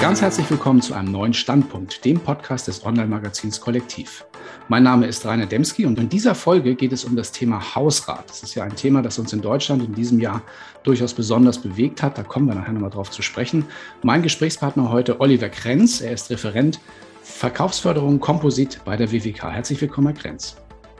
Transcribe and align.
Ganz 0.00 0.22
herzlich 0.22 0.50
willkommen 0.50 0.80
zu 0.80 0.94
einem 0.94 1.12
neuen 1.12 1.34
Standpunkt, 1.34 2.06
dem 2.06 2.18
Podcast 2.18 2.68
des 2.68 2.86
Online-Magazins 2.86 3.60
Kollektiv. 3.60 4.24
Mein 4.68 4.82
Name 4.82 5.06
ist 5.06 5.26
Rainer 5.26 5.44
Demski 5.44 5.84
und 5.84 5.98
in 5.98 6.08
dieser 6.08 6.34
Folge 6.34 6.74
geht 6.74 6.92
es 6.92 7.04
um 7.04 7.16
das 7.16 7.32
Thema 7.32 7.74
Hausrat. 7.74 8.30
Das 8.30 8.42
ist 8.42 8.54
ja 8.54 8.64
ein 8.64 8.74
Thema, 8.74 9.02
das 9.02 9.18
uns 9.18 9.34
in 9.34 9.42
Deutschland 9.42 9.84
in 9.84 9.94
diesem 9.94 10.18
Jahr 10.18 10.42
durchaus 10.84 11.12
besonders 11.12 11.58
bewegt 11.58 12.02
hat. 12.02 12.16
Da 12.16 12.22
kommen 12.22 12.46
wir 12.46 12.54
nachher 12.54 12.72
nochmal 12.72 12.88
drauf 12.88 13.10
zu 13.10 13.20
sprechen. 13.20 13.66
Mein 14.02 14.22
Gesprächspartner 14.22 14.90
heute 14.90 15.20
Oliver 15.20 15.50
Krenz. 15.50 16.00
Er 16.00 16.12
ist 16.12 16.30
Referent 16.30 16.80
Verkaufsförderung 17.22 18.20
Komposit 18.20 18.80
bei 18.86 18.96
der 18.96 19.12
WWK. 19.12 19.52
Herzlich 19.52 19.82
willkommen, 19.82 20.06
Herr 20.06 20.16
Krenz. 20.16 20.56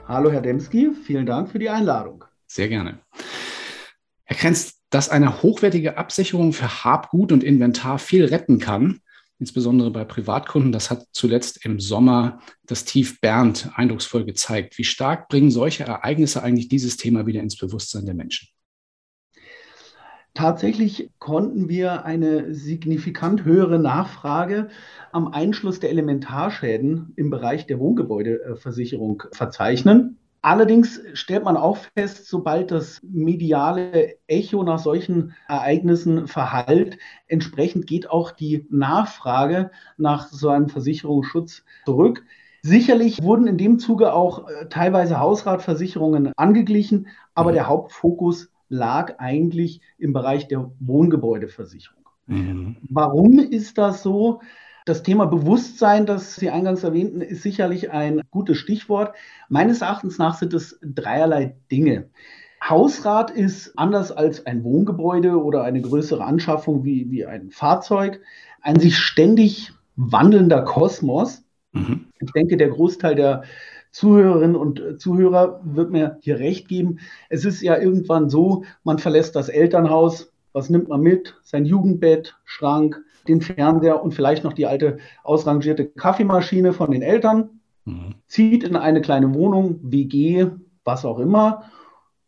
Hallo, 0.07 0.29
Herr 0.29 0.41
Demski. 0.41 0.91
Vielen 1.07 1.25
Dank 1.25 1.49
für 1.49 1.57
die 1.57 1.69
Einladung. 1.69 2.23
Sehr 2.45 2.67
gerne. 2.67 2.99
Herr 4.25 4.37
Krenz, 4.37 4.80
dass 4.91 5.09
eine 5.09 5.41
hochwertige 5.41 5.97
Absicherung 5.97 6.53
für 6.53 6.83
Habgut 6.83 7.31
und 7.31 7.43
Inventar 7.43 7.97
viel 7.97 8.25
retten 8.25 8.59
kann, 8.59 8.99
insbesondere 9.39 9.89
bei 9.89 10.03
Privatkunden. 10.03 10.71
Das 10.71 10.91
hat 10.91 11.07
zuletzt 11.13 11.65
im 11.65 11.79
Sommer 11.79 12.41
das 12.67 12.85
Tief 12.85 13.19
Bernd 13.21 13.71
eindrucksvoll 13.73 14.25
gezeigt. 14.25 14.77
Wie 14.77 14.83
stark 14.83 15.29
bringen 15.29 15.49
solche 15.49 15.85
Ereignisse 15.85 16.43
eigentlich 16.43 16.67
dieses 16.67 16.97
Thema 16.97 17.25
wieder 17.25 17.41
ins 17.41 17.57
Bewusstsein 17.57 18.05
der 18.05 18.13
Menschen? 18.13 18.49
Tatsächlich 20.33 21.09
konnten 21.19 21.67
wir 21.67 22.05
eine 22.05 22.53
signifikant 22.53 23.43
höhere 23.43 23.79
Nachfrage 23.79 24.69
am 25.11 25.27
Einschluss 25.27 25.79
der 25.79 25.89
Elementarschäden 25.89 27.13
im 27.15 27.29
Bereich 27.29 27.65
der 27.65 27.79
Wohngebäudeversicherung 27.79 29.23
verzeichnen. 29.33 30.20
Allerdings 30.43 30.99
stellt 31.13 31.43
man 31.43 31.55
auch 31.55 31.77
fest, 31.77 32.27
sobald 32.27 32.71
das 32.71 32.99
mediale 33.03 34.15
Echo 34.25 34.63
nach 34.63 34.79
solchen 34.79 35.35
Ereignissen 35.47 36.27
verhallt, 36.27 36.97
entsprechend 37.27 37.85
geht 37.85 38.09
auch 38.09 38.31
die 38.31 38.65
Nachfrage 38.71 39.69
nach 39.97 40.27
so 40.29 40.49
einem 40.49 40.67
Versicherungsschutz 40.67 41.63
zurück. 41.85 42.23
Sicherlich 42.63 43.21
wurden 43.21 43.45
in 43.45 43.57
dem 43.57 43.77
Zuge 43.77 44.13
auch 44.13 44.47
äh, 44.47 44.67
teilweise 44.69 45.19
Hausratversicherungen 45.19 46.31
angeglichen, 46.37 47.07
aber 47.35 47.51
mhm. 47.51 47.55
der 47.55 47.67
Hauptfokus 47.67 48.49
lag 48.69 49.19
eigentlich 49.19 49.81
im 49.99 50.13
Bereich 50.13 50.47
der 50.47 50.71
Wohngebäudeversicherung. 50.79 52.03
Mhm. 52.27 52.77
Warum 52.89 53.39
ist 53.39 53.77
das 53.77 54.01
so? 54.01 54.41
Das 54.85 55.03
Thema 55.03 55.25
Bewusstsein, 55.25 56.05
das 56.05 56.35
Sie 56.35 56.49
eingangs 56.49 56.83
erwähnten, 56.83 57.21
ist 57.21 57.43
sicherlich 57.43 57.91
ein 57.91 58.21
gutes 58.31 58.57
Stichwort. 58.57 59.15
Meines 59.47 59.81
Erachtens 59.81 60.17
nach 60.17 60.37
sind 60.37 60.53
es 60.53 60.79
dreierlei 60.81 61.55
Dinge. 61.71 62.09
Hausrat 62.67 63.31
ist 63.31 63.77
anders 63.77 64.11
als 64.11 64.45
ein 64.45 64.63
Wohngebäude 64.63 65.41
oder 65.43 65.63
eine 65.63 65.81
größere 65.81 66.23
Anschaffung 66.23 66.83
wie, 66.83 67.09
wie 67.11 67.25
ein 67.25 67.49
Fahrzeug 67.51 68.21
ein 68.61 68.79
sich 68.79 68.97
ständig 68.97 69.71
wandelnder 69.95 70.61
Kosmos. 70.63 71.43
Mhm. 71.73 72.05
Ich 72.19 72.31
denke, 72.31 72.57
der 72.57 72.69
Großteil 72.69 73.15
der 73.15 73.43
Zuhörerinnen 73.91 74.55
und 74.55 75.01
Zuhörer 75.01 75.61
wird 75.63 75.91
mir 75.91 76.17
hier 76.21 76.39
recht 76.39 76.67
geben. 76.67 76.99
Es 77.29 77.45
ist 77.45 77.61
ja 77.61 77.77
irgendwann 77.77 78.29
so, 78.29 78.63
man 78.83 78.99
verlässt 78.99 79.35
das 79.35 79.49
Elternhaus. 79.49 80.31
Was 80.53 80.69
nimmt 80.69 80.87
man 80.87 81.01
mit? 81.01 81.35
Sein 81.43 81.65
Jugendbett, 81.65 82.37
Schrank, 82.45 83.01
den 83.27 83.41
Fernseher 83.41 84.03
und 84.03 84.13
vielleicht 84.13 84.43
noch 84.43 84.53
die 84.53 84.65
alte 84.65 84.97
ausrangierte 85.23 85.85
Kaffeemaschine 85.85 86.73
von 86.73 86.91
den 86.91 87.01
Eltern, 87.01 87.61
mhm. 87.85 88.15
zieht 88.27 88.63
in 88.63 88.75
eine 88.75 89.01
kleine 89.01 89.33
Wohnung, 89.33 89.79
WG, 89.83 90.47
was 90.83 91.05
auch 91.05 91.19
immer. 91.19 91.63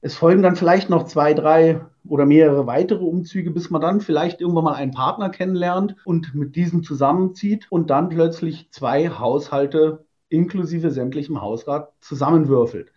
Es 0.02 0.16
folgen 0.16 0.44
dann 0.44 0.56
vielleicht 0.56 0.90
noch 0.90 1.06
zwei, 1.06 1.34
drei 1.34 1.82
oder 2.08 2.26
mehrere 2.26 2.68
weitere 2.68 3.04
Umzüge, 3.04 3.52
bis 3.52 3.70
man 3.70 3.82
dann 3.82 4.02
vielleicht 4.02 4.42
irgendwann 4.42 4.66
mal 4.66 4.76
einen 4.76 4.92
Partner 4.92 5.30
kennenlernt 5.30 5.96
und 6.06 6.36
mit 6.36 6.56
diesem 6.56 6.84
zusammenzieht 6.84 7.72
und 7.72 7.90
dann 7.90 8.10
plötzlich 8.10 8.68
zwei 8.72 9.10
Haushalte 9.10 10.06
inklusive 10.30 10.92
sämtlichem 10.92 11.42
Hausrat 11.42 11.94
zusammenwürfelt. 12.02 12.92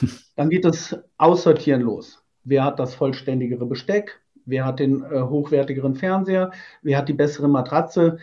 Dann 0.36 0.50
geht 0.50 0.64
das 0.64 0.98
Aussortieren 1.16 1.80
los. 1.80 2.22
Wer 2.44 2.64
hat 2.64 2.78
das 2.78 2.94
vollständigere 2.94 3.66
Besteck? 3.66 4.20
Wer 4.46 4.64
hat 4.64 4.80
den 4.80 5.02
äh, 5.02 5.22
hochwertigeren 5.22 5.94
Fernseher, 5.94 6.50
wer 6.82 6.98
hat 6.98 7.08
die 7.08 7.14
bessere 7.14 7.48
Matratze. 7.48 8.18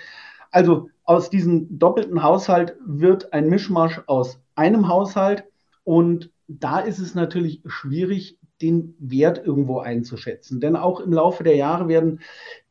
Also 0.52 0.90
aus 1.03 1.30
diesem 1.30 1.80
doppelten 1.80 2.24
Haushalt 2.24 2.75
wird 2.85 3.34
ein 3.34 3.50
Mischmasch 3.50 4.02
aus 4.07 4.40
einem 4.56 4.88
Haushalt 4.88 5.46
und 5.84 6.31
da 6.47 6.80
ist 6.80 7.00
es 7.00 7.16
natürlich 7.16 7.62
schwierig, 7.66 8.38
den 8.62 8.96
Wert 9.00 9.41
irgendwo 9.46 9.80
einzuschätzen. 9.80 10.59
Denn 10.59 10.75
auch 10.75 11.00
im 11.00 11.13
Laufe 11.13 11.44
der 11.44 11.56
Jahre 11.56 11.88
werden 11.88 12.19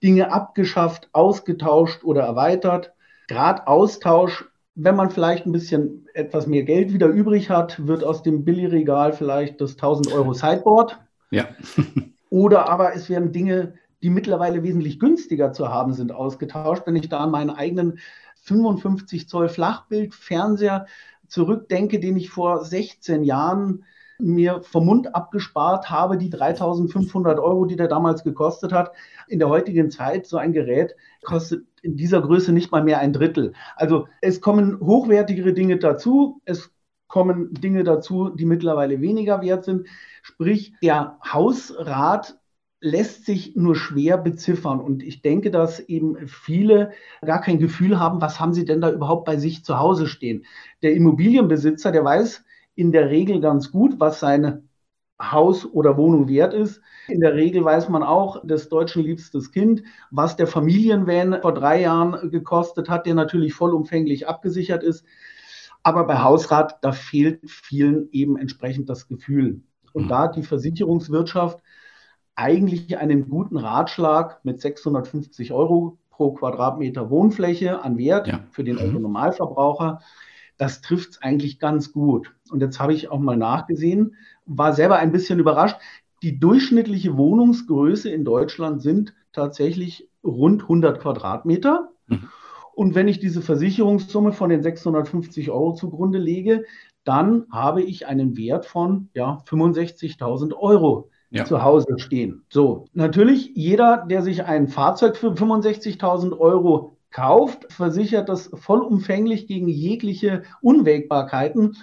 Dinge 0.03 0.33
abgeschafft, 0.33 1.09
ausgetauscht 1.13 2.05
oder 2.05 2.23
erweitert. 2.23 2.93
Gerade 3.27 3.67
Austausch, 3.67 4.45
wenn 4.75 4.97
man 4.97 5.11
vielleicht 5.11 5.47
ein 5.47 5.53
bisschen 5.53 6.07
etwas 6.15 6.47
mehr 6.47 6.65
Geld 6.65 6.93
wieder 6.93 7.07
übrig 7.07 7.51
hat, 7.51 7.87
wird 7.87 8.05
aus 8.05 8.23
dem 8.23 8.45
Billigregal 8.45 9.13
vielleicht 9.13 9.61
das 9.61 9.73
1000 9.73 10.13
Euro 10.13 10.35
Sideboard. 10.35 10.99
Ja. 11.31 11.49
Oder 12.31 12.69
aber 12.69 12.95
es 12.95 13.09
werden 13.09 13.33
Dinge, 13.33 13.75
die 14.03 14.11
mittlerweile 14.11 14.63
wesentlich 14.63 14.99
günstiger 14.99 15.53
zu 15.53 15.69
haben 15.69 15.93
sind, 15.93 16.13
ausgetauscht. 16.13 16.83
Wenn 16.87 16.97
ich 16.97 17.09
da 17.09 17.19
an 17.19 17.31
meinen 17.31 17.51
eigenen 17.51 17.99
55 18.43 19.29
Zoll 19.29 19.49
Flachbildfernseher 19.49 20.87
zurückdenke, 21.27 22.01
den 22.01 22.17
ich 22.17 22.31
vor 22.31 22.65
16 22.65 23.25
Jahren 23.25 23.85
mir 24.19 24.63
vom 24.63 24.87
Mund 24.87 25.15
abgespart 25.15 25.91
habe, 25.91 26.19
die 26.19 26.31
3500 26.31 27.39
Euro, 27.39 27.67
die 27.67 27.77
der 27.77 27.89
damals 27.89 28.25
gekostet 28.25 28.73
hat. 28.73 28.93
In 29.29 29.39
der 29.39 29.49
heutigen 29.49 29.91
Zeit, 29.91 30.27
so 30.27 30.39
ein 30.39 30.53
Gerät 30.53 30.97
kostet 31.23 31.65
in 31.83 31.97
dieser 31.97 32.21
Größe 32.21 32.53
nicht 32.53 32.73
mal 32.73 32.83
mehr 32.83 32.99
ein 32.99 33.13
Drittel. 33.13 33.53
Also 33.77 34.09
es 34.21 34.41
kommen 34.41 34.81
hochwertigere 34.81 35.53
Dinge 35.53 35.79
dazu. 35.79 36.41
Es 36.45 36.73
kommen 37.09 37.53
Dinge 37.55 37.85
dazu, 37.85 38.29
die 38.29 38.45
mittlerweile 38.45 39.01
weniger 39.01 39.43
wert 39.43 39.65
sind. 39.65 39.87
Sprich, 40.23 40.75
der 40.83 41.19
Hausrat 41.25 42.39
lässt 42.81 43.27
sich 43.27 43.57
nur 43.57 43.75
schwer 43.75 44.19
beziffern. 44.19 44.81
Und 44.81 45.03
ich 45.03 45.23
denke, 45.23 45.51
dass 45.51 45.81
eben 45.81 46.29
viele 46.29 46.93
gar 47.25 47.41
kein 47.41 47.59
Gefühl 47.59 47.99
haben, 47.99 48.21
was 48.21 48.39
haben 48.39 48.55
sie 48.55 48.65
denn 48.65 48.81
da 48.81 48.93
überhaupt 48.93 49.25
bei 49.25 49.37
sich 49.37 49.65
zu 49.65 49.79
Hause 49.79 50.07
stehen. 50.07 50.45
Der 50.83 50.95
Immobilienbesitzer, 50.95 51.91
der 51.91 52.05
weiß 52.05 52.45
in 52.77 52.93
der 52.93 53.11
Regel 53.11 53.41
ganz 53.41 53.73
gut, 53.73 53.99
was 53.99 54.21
seine 54.21 54.63
Haus 55.21 55.67
oder 55.67 55.97
Wohnung 55.97 56.29
wert 56.29 56.55
ist. 56.55 56.81
In 57.09 57.21
der 57.21 57.35
Regel 57.35 57.65
weiß 57.65 57.89
man 57.89 58.05
auch, 58.05 58.47
des 58.47 58.69
Deutschen 58.69 59.03
liebstes 59.03 59.51
Kind, 59.51 59.83
was 60.13 60.37
der 60.37 60.47
Familienvan 60.47 61.41
vor 61.43 61.55
drei 61.55 61.81
Jahren 61.81 62.31
gekostet 62.31 62.89
hat, 62.89 63.07
der 63.07 63.15
natürlich 63.15 63.55
vollumfänglich 63.55 64.29
abgesichert 64.29 64.85
ist. 64.85 65.05
Aber 65.89 66.05
bei 66.05 66.19
Hausrat, 66.19 66.85
da 66.85 66.93
fehlt 66.93 67.49
vielen 67.49 68.11
eben 68.13 68.37
entsprechend 68.37 68.91
das 68.91 69.09
Gefühl. 69.09 69.63
Und 69.95 70.05
mhm. 70.05 70.09
da 70.09 70.19
hat 70.25 70.37
die 70.37 70.43
Versicherungswirtschaft 70.43 71.63
eigentlich 72.35 72.99
einen 72.99 73.31
guten 73.31 73.57
Ratschlag 73.57 74.45
mit 74.45 74.61
650 74.61 75.51
Euro 75.55 75.97
pro 76.11 76.33
Quadratmeter 76.33 77.09
Wohnfläche 77.09 77.83
an 77.83 77.97
Wert 77.97 78.29
ja. 78.29 78.41
für 78.51 78.65
den 78.65 78.77
mhm. 78.77 78.83
Autonomalverbraucher. 78.83 80.01
Das 80.59 80.83
trifft 80.83 81.13
es 81.13 81.23
eigentlich 81.23 81.59
ganz 81.59 81.91
gut. 81.91 82.35
Und 82.51 82.61
jetzt 82.61 82.79
habe 82.81 82.93
ich 82.93 83.11
auch 83.11 83.19
mal 83.19 83.39
nachgesehen, 83.39 84.15
war 84.45 84.75
selber 84.75 84.97
ein 84.97 85.11
bisschen 85.11 85.39
überrascht. 85.39 85.79
Die 86.23 86.39
durchschnittliche 86.39 87.17
Wohnungsgröße 87.17 88.11
in 88.11 88.27
Deutschland 88.27 88.83
sind 88.83 89.15
tatsächlich 89.33 90.07
rund 90.23 90.65
100 90.65 91.01
Quadratmeter. 91.01 91.89
Mhm. 92.09 92.29
Und 92.79 92.95
wenn 92.95 93.09
ich 93.09 93.19
diese 93.19 93.43
Versicherungssumme 93.43 94.31
von 94.31 94.51
den 94.51 94.63
650 94.63 95.51
Euro 95.51 95.73
zugrunde 95.73 96.19
lege, 96.19 96.65
dann 97.03 97.45
habe 97.51 97.83
ich 97.83 98.07
einen 98.07 98.37
Wert 98.37 98.67
von 98.67 99.09
ja, 99.15 99.43
65.000 99.49 100.55
Euro 100.55 101.11
ja. 101.31 101.45
zu 101.45 101.65
Hause 101.65 101.99
stehen. 101.99 102.45
So, 102.49 102.85
natürlich, 102.93 103.51
jeder, 103.57 104.07
der 104.09 104.23
sich 104.23 104.45
ein 104.45 104.69
Fahrzeug 104.69 105.17
für 105.17 105.33
65.000 105.33 106.39
Euro 106.39 106.97
kauft, 107.11 107.67
versichert 107.73 108.29
das 108.29 108.49
vollumfänglich 108.55 109.49
gegen 109.49 109.67
jegliche 109.67 110.45
Unwägbarkeiten. 110.61 111.77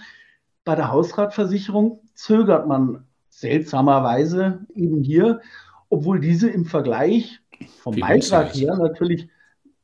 Bei 0.64 0.76
der 0.76 0.94
Hausratversicherung 0.94 2.00
zögert 2.14 2.70
man 2.70 3.04
seltsamerweise 3.28 4.66
eben 4.74 5.04
hier, 5.04 5.42
obwohl 5.90 6.22
diese 6.22 6.50
im 6.50 6.64
Vergleich 6.64 7.42
vom 7.82 8.00
Beitrag 8.00 8.56
her 8.56 8.78
natürlich 8.78 9.28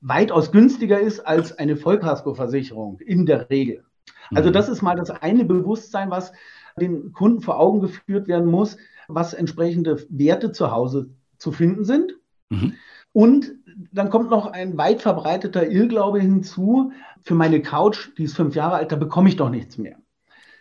weitaus 0.02 0.52
günstiger 0.52 1.00
ist 1.00 1.22
als 1.22 1.58
eine 1.58 1.78
Vollkaskoversicherung 1.78 3.00
in 3.00 3.26
der 3.26 3.50
Regel. 3.50 3.84
Also 4.32 4.50
mhm. 4.50 4.54
das 4.54 4.70
ist 4.70 4.82
mal 4.82 4.96
das 4.96 5.10
eine 5.10 5.46
Bewusstsein, 5.46 6.10
was 6.10 6.34
den 6.80 7.14
Kunden 7.14 7.42
vor 7.42 7.60
Augen 7.60 7.82
geführt 7.82 8.28
werden 8.28 8.50
muss, 8.50 8.78
was 9.08 9.34
entsprechende 9.34 10.04
Werte 10.10 10.52
zu 10.52 10.72
Hause 10.72 11.10
zu 11.38 11.52
finden 11.52 11.86
sind. 11.86 12.14
Mhm. 12.50 12.74
Und 13.14 13.52
dann 13.92 14.10
kommt 14.10 14.30
noch 14.30 14.48
ein 14.48 14.78
weit 14.78 15.02
verbreiteter 15.02 15.70
Irrglaube 15.70 16.20
hinzu. 16.20 16.92
Für 17.24 17.36
meine 17.36 17.62
Couch, 17.62 18.10
die 18.18 18.24
ist 18.24 18.36
fünf 18.36 18.56
Jahre 18.56 18.76
alt, 18.76 18.92
da 18.92 18.96
bekomme 18.96 19.30
ich 19.30 19.36
doch 19.36 19.50
nichts 19.50 19.78
mehr. 19.78 19.98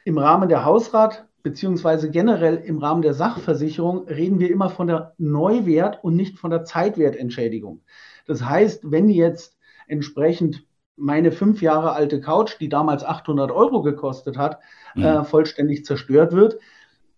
Im 0.04 0.18
Rahmen 0.18 0.48
der 0.48 0.64
Hausrat 0.64 1.26
beziehungsweise 1.42 2.10
generell 2.10 2.56
im 2.56 2.78
Rahmen 2.78 3.02
der 3.02 3.14
Sachversicherung 3.14 4.06
reden 4.08 4.40
wir 4.40 4.50
immer 4.50 4.68
von 4.68 4.88
der 4.88 5.14
Neuwert 5.18 6.02
und 6.04 6.16
nicht 6.16 6.38
von 6.38 6.50
der 6.50 6.64
Zeitwertentschädigung. 6.64 7.82
Das 8.30 8.44
heißt, 8.44 8.92
wenn 8.92 9.08
jetzt 9.08 9.58
entsprechend 9.88 10.64
meine 10.94 11.32
fünf 11.32 11.62
Jahre 11.62 11.94
alte 11.94 12.20
Couch, 12.20 12.60
die 12.60 12.68
damals 12.68 13.02
800 13.02 13.50
Euro 13.50 13.82
gekostet 13.82 14.38
hat, 14.38 14.60
mhm. 14.94 15.02
äh, 15.02 15.24
vollständig 15.24 15.84
zerstört 15.84 16.30
wird, 16.30 16.60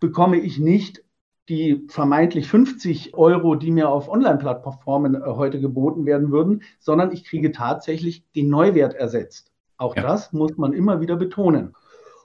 bekomme 0.00 0.38
ich 0.38 0.58
nicht 0.58 1.04
die 1.50 1.84
vermeintlich 1.90 2.48
50 2.48 3.12
Euro, 3.12 3.56
die 3.56 3.72
mir 3.72 3.90
auf 3.90 4.08
Online-Plattformen 4.08 5.16
äh, 5.16 5.20
heute 5.26 5.60
geboten 5.60 6.06
werden 6.06 6.32
würden, 6.32 6.62
sondern 6.78 7.12
ich 7.12 7.26
kriege 7.26 7.52
tatsächlich 7.52 8.24
den 8.34 8.48
Neuwert 8.48 8.94
ersetzt. 8.94 9.52
Auch 9.76 9.94
ja. 9.94 10.00
das 10.00 10.32
muss 10.32 10.56
man 10.56 10.72
immer 10.72 11.02
wieder 11.02 11.16
betonen. 11.16 11.74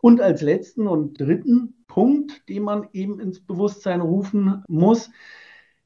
Und 0.01 0.21
als 0.21 0.41
letzten 0.41 0.87
und 0.87 1.19
dritten 1.19 1.83
Punkt, 1.87 2.47
den 2.47 2.63
man 2.63 2.87
eben 2.93 3.19
ins 3.19 3.45
Bewusstsein 3.45 3.99
rufen 3.99 4.63
muss, 4.69 5.09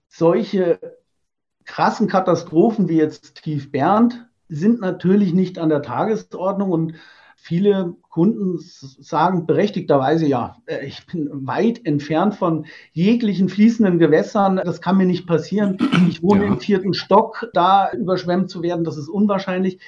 solche 0.08 1.01
krassen 1.72 2.10
Katastrophen 2.10 2.90
wie 2.90 2.98
jetzt 2.98 3.44
Tief 3.44 3.72
Bernd 3.72 4.28
sind 4.50 4.82
natürlich 4.82 5.34
nicht 5.34 5.58
an 5.58 5.70
der 5.70 5.82
Tagesordnung 5.82 6.70
und 6.70 6.96
viele 7.38 7.96
Kunden 8.10 8.58
sagen 8.60 9.46
berechtigterweise, 9.46 10.26
ja, 10.26 10.58
äh, 10.66 10.86
ich 10.86 11.08
bin 11.08 11.30
weit 11.48 11.86
entfernt 11.86 12.36
von 12.36 12.66
jeglichen 12.92 13.48
fließenden 13.48 14.00
Gewässern. 14.00 14.58
Das 14.58 14.82
kann 14.82 14.98
mir 14.98 15.06
nicht 15.06 15.26
passieren. 15.26 15.78
Ich 16.10 16.22
wohne 16.22 16.44
ja. 16.44 16.52
im 16.52 16.60
vierten 16.60 16.94
Stock, 16.94 17.50
da 17.54 17.94
überschwemmt 17.94 18.50
zu 18.50 18.62
werden, 18.62 18.84
das 18.84 18.98
ist 18.98 19.08
unwahrscheinlich. 19.08 19.80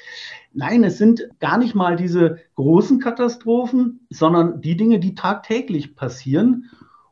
Nein, 0.54 0.86
es 0.86 0.98
sind 0.98 1.28
gar 1.42 1.58
nicht 1.58 1.76
mal 1.76 1.98
diese 1.98 2.38
großen 2.56 3.02
Katastrophen, 3.02 4.08
sondern 4.10 4.62
die 4.62 4.78
Dinge, 4.78 5.00
die 5.00 5.16
tagtäglich 5.16 5.98
passieren. 5.98 6.70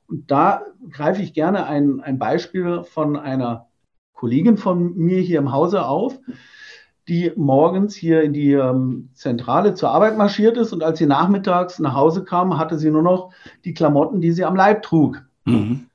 Und 0.08 0.32
da 0.32 0.64
greife 0.90 1.22
ich 1.22 1.34
gerne 1.34 1.66
ein, 1.66 2.00
ein 2.00 2.20
Beispiel 2.20 2.84
von 2.84 3.18
einer 3.18 3.68
Kollegin 4.22 4.58
von 4.58 4.96
mir 4.96 5.20
hier 5.20 5.40
im 5.40 5.52
Hause 5.52 5.84
auf 5.84 6.20
die 7.08 7.32
morgens 7.36 7.96
hier 7.96 8.22
in 8.22 8.34
die 8.34 8.54
ähm, 8.54 9.10
Zentrale 9.16 9.74
zur 9.74 9.90
Arbeit 9.90 10.16
marschiert 10.16 10.58
ist 10.58 10.74
und 10.74 10.84
als 10.84 11.00
sie 11.00 11.08
nachmittags 11.08 11.80
nach 11.80 11.96
Hause 11.96 12.24
kam, 12.24 12.60
hatte 12.60 12.78
sie 12.78 12.92
nur 12.92 13.02
noch 13.02 13.32
die 13.66 13.74
Klamotten, 13.74 14.22
die 14.22 14.32
sie 14.32 14.46
am 14.46 14.56
Leib 14.56 14.84
trug. 14.84 15.24
Mhm. 15.46 15.88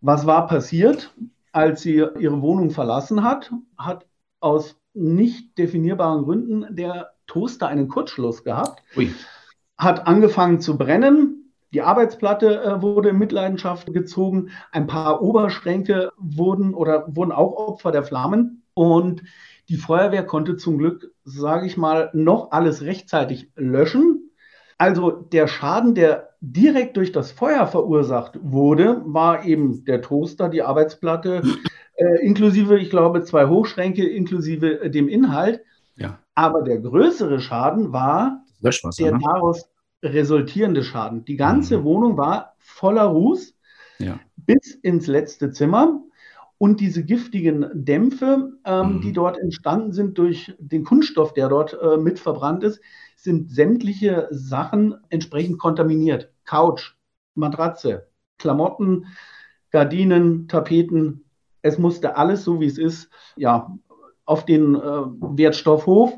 Was 0.00 0.24
war 0.24 0.46
passiert? 0.46 1.14
Als 1.52 1.82
sie 1.82 2.02
ihre 2.18 2.40
Wohnung 2.40 2.70
verlassen 2.70 3.22
hat, 3.22 3.52
hat 3.76 4.06
aus 4.40 4.80
nicht 4.94 5.58
definierbaren 5.58 6.24
Gründen 6.24 6.74
der 6.74 7.10
Toaster 7.26 7.68
einen 7.68 7.88
Kurzschluss 7.88 8.44
gehabt, 8.44 8.82
Ui. 8.96 9.12
hat 9.76 10.06
angefangen 10.06 10.60
zu 10.60 10.78
brennen. 10.78 11.37
Die 11.72 11.82
Arbeitsplatte 11.82 12.62
äh, 12.62 12.82
wurde 12.82 13.10
in 13.10 13.18
Mitleidenschaft 13.18 13.92
gezogen. 13.92 14.50
Ein 14.72 14.86
paar 14.86 15.22
Oberschränke 15.22 16.10
wurden 16.16 16.74
oder 16.74 17.04
wurden 17.14 17.32
auch 17.32 17.52
Opfer 17.56 17.92
der 17.92 18.02
Flammen. 18.02 18.62
Und 18.74 19.22
die 19.68 19.76
Feuerwehr 19.76 20.24
konnte 20.24 20.56
zum 20.56 20.78
Glück, 20.78 21.12
sage 21.24 21.66
ich 21.66 21.76
mal, 21.76 22.10
noch 22.14 22.52
alles 22.52 22.82
rechtzeitig 22.82 23.50
löschen. 23.54 24.30
Also 24.78 25.10
der 25.10 25.48
Schaden, 25.48 25.94
der 25.94 26.30
direkt 26.40 26.96
durch 26.96 27.12
das 27.12 27.32
Feuer 27.32 27.66
verursacht 27.66 28.38
wurde, 28.42 29.02
war 29.04 29.44
eben 29.44 29.84
der 29.84 30.00
Toaster, 30.00 30.48
die 30.48 30.62
Arbeitsplatte, 30.62 31.42
äh, 31.96 32.24
inklusive, 32.24 32.78
ich 32.78 32.88
glaube, 32.88 33.24
zwei 33.24 33.48
Hochschränke, 33.48 34.08
inklusive 34.08 34.82
äh, 34.82 34.90
dem 34.90 35.08
Inhalt. 35.08 35.60
Ja. 35.96 36.20
Aber 36.34 36.62
der 36.62 36.78
größere 36.78 37.40
Schaden 37.40 37.92
war 37.92 38.44
der 38.60 39.12
ne? 39.12 39.18
daraus 39.20 39.68
resultierende 40.02 40.82
Schaden. 40.82 41.24
Die 41.24 41.36
ganze 41.36 41.78
mhm. 41.78 41.84
Wohnung 41.84 42.16
war 42.16 42.54
voller 42.58 43.04
Ruß 43.04 43.54
ja. 43.98 44.20
bis 44.36 44.74
ins 44.74 45.06
letzte 45.06 45.50
Zimmer. 45.50 46.02
Und 46.60 46.80
diese 46.80 47.04
giftigen 47.04 47.70
Dämpfe, 47.72 48.58
ähm, 48.64 48.96
mhm. 48.96 49.00
die 49.00 49.12
dort 49.12 49.38
entstanden 49.38 49.92
sind 49.92 50.18
durch 50.18 50.54
den 50.58 50.84
Kunststoff, 50.84 51.32
der 51.32 51.48
dort 51.48 51.78
äh, 51.80 51.96
mit 51.96 52.18
verbrannt 52.18 52.64
ist, 52.64 52.80
sind 53.14 53.50
sämtliche 53.50 54.26
Sachen 54.30 54.96
entsprechend 55.08 55.58
kontaminiert. 55.58 56.32
Couch, 56.44 56.96
Matratze, 57.34 58.08
Klamotten, 58.38 59.06
Gardinen, 59.70 60.48
Tapeten. 60.48 61.24
Es 61.62 61.78
musste 61.78 62.16
alles 62.16 62.42
so, 62.42 62.60
wie 62.60 62.66
es 62.66 62.78
ist, 62.78 63.08
ja, 63.36 63.72
auf 64.24 64.44
den 64.44 64.74
äh, 64.74 64.80
Wertstoffhof. 64.80 66.12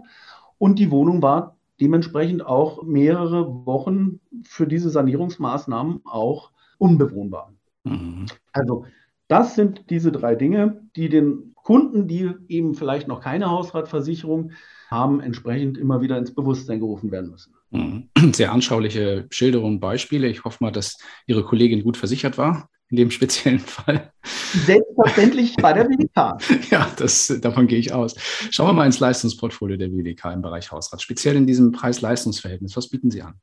Und 0.56 0.78
die 0.78 0.90
Wohnung 0.90 1.20
war 1.20 1.56
dementsprechend 1.80 2.44
auch 2.44 2.82
mehrere 2.82 3.66
Wochen 3.66 4.20
für 4.44 4.66
diese 4.66 4.90
Sanierungsmaßnahmen 4.90 6.00
auch 6.04 6.52
unbewohnbar. 6.78 7.52
Mhm. 7.84 8.26
Also 8.52 8.84
das 9.28 9.54
sind 9.54 9.90
diese 9.90 10.12
drei 10.12 10.34
Dinge, 10.34 10.82
die 10.96 11.08
den 11.08 11.54
Kunden, 11.54 12.08
die 12.08 12.32
eben 12.48 12.74
vielleicht 12.74 13.06
noch 13.06 13.20
keine 13.20 13.50
Hausratversicherung 13.50 14.52
haben, 14.90 15.20
entsprechend 15.20 15.78
immer 15.78 16.00
wieder 16.00 16.18
ins 16.18 16.34
Bewusstsein 16.34 16.80
gerufen 16.80 17.12
werden 17.12 17.30
müssen. 17.30 17.54
Mhm. 17.70 18.08
Sehr 18.32 18.52
anschauliche 18.52 19.26
Schilderungen 19.30 19.78
Beispiele. 19.78 20.28
Ich 20.28 20.44
hoffe 20.44 20.58
mal, 20.64 20.72
dass 20.72 20.98
Ihre 21.26 21.44
Kollegin 21.44 21.84
gut 21.84 21.96
versichert 21.96 22.38
war 22.38 22.68
in 22.90 22.96
dem 22.96 23.10
speziellen 23.10 23.58
Fall. 23.60 24.12
Selbstverständlich 24.22 25.56
bei 25.56 25.72
der 25.72 25.88
WDK. 25.88 26.38
ja, 26.70 26.90
das, 26.96 27.32
davon 27.40 27.66
gehe 27.66 27.78
ich 27.78 27.92
aus. 27.92 28.14
Schauen 28.50 28.68
wir 28.68 28.72
mal 28.72 28.86
ins 28.86 29.00
Leistungsportfolio 29.00 29.76
der 29.76 29.90
WDK 29.90 30.32
im 30.32 30.42
Bereich 30.42 30.70
Hausrat, 30.70 31.00
speziell 31.00 31.36
in 31.36 31.46
diesem 31.46 31.72
Preis-Leistungs-Verhältnis. 31.72 32.76
Was 32.76 32.88
bieten 32.88 33.10
Sie 33.10 33.22
an? 33.22 33.34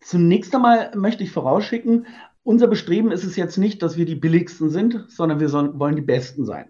Zunächst 0.00 0.54
einmal 0.54 0.92
möchte 0.94 1.24
ich 1.24 1.32
vorausschicken, 1.32 2.06
unser 2.44 2.68
Bestreben 2.68 3.10
ist 3.10 3.24
es 3.24 3.34
jetzt 3.34 3.56
nicht, 3.56 3.82
dass 3.82 3.96
wir 3.96 4.04
die 4.04 4.14
billigsten 4.14 4.70
sind, 4.70 5.04
sondern 5.08 5.40
wir 5.40 5.48
sollen, 5.48 5.80
wollen 5.80 5.96
die 5.96 6.02
besten 6.02 6.44
sein. 6.44 6.66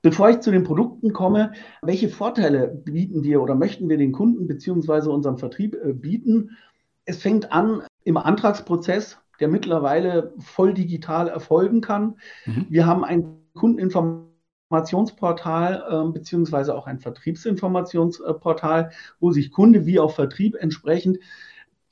Bevor 0.00 0.30
ich 0.30 0.40
zu 0.40 0.50
den 0.50 0.64
Produkten 0.64 1.12
komme, 1.12 1.52
welche 1.82 2.08
Vorteile 2.08 2.68
bieten 2.68 3.24
wir 3.24 3.42
oder 3.42 3.54
möchten 3.54 3.88
wir 3.88 3.98
den 3.98 4.12
Kunden 4.12 4.46
bzw. 4.46 5.08
unserem 5.08 5.36
Vertrieb 5.38 5.74
äh, 5.74 5.92
bieten? 5.92 6.56
Es 7.04 7.20
fängt 7.20 7.52
an 7.52 7.82
im 8.04 8.16
Antragsprozess, 8.16 9.18
der 9.40 9.48
mittlerweile 9.48 10.32
voll 10.38 10.74
digital 10.74 11.28
erfolgen 11.28 11.80
kann. 11.80 12.16
Mhm. 12.46 12.66
Wir 12.68 12.86
haben 12.86 13.04
ein 13.04 13.38
Kundeninformationsportal 13.54 15.84
äh, 15.88 16.04
beziehungsweise 16.12 16.74
auch 16.74 16.86
ein 16.86 17.00
Vertriebsinformationsportal, 17.00 18.90
wo 19.20 19.32
sich 19.32 19.52
Kunde 19.52 19.86
wie 19.86 19.98
auch 19.98 20.12
Vertrieb 20.12 20.56
entsprechend 20.56 21.18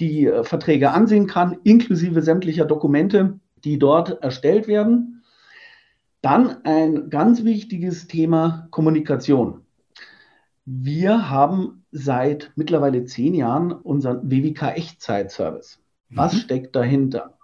die 0.01 0.27
äh, 0.27 0.45
Verträge 0.45 0.91
ansehen 0.91 1.27
kann, 1.27 1.59
inklusive 1.65 2.23
sämtlicher 2.23 2.65
Dokumente, 2.65 3.39
die 3.65 3.79
dort 3.79 4.23
erstellt 4.23 4.69
werden. 4.69 5.23
Dann 6.21 6.65
ein 6.65 7.11
ganz 7.11 7.45
wichtiges 7.45 8.07
Thema 8.07 8.69
Kommunikation. 8.71 9.63
Wir 10.65 11.29
haben 11.29 11.85
seit 11.91 12.53
mittlerweile 12.55 13.05
zehn 13.05 13.35
Jahren 13.35 13.73
unseren 13.73 14.31
WWK 14.31 14.77
Echtzeit-Service. 14.77 15.82
Was 16.15 16.35
mhm. 16.35 16.39
steckt 16.39 16.77
dahinter? 16.77 17.39